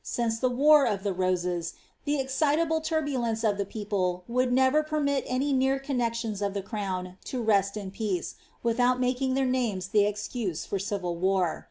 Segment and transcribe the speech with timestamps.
[0.03, 5.23] Since the wars of the Roses, the excitable turbulence of the people would never permit
[5.27, 8.33] any near connexions of the crown to rest in peace,
[8.63, 11.59] without making their names the excuse for civil war.